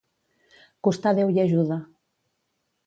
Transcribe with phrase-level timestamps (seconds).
[0.87, 1.81] Costar Déu i ajuda.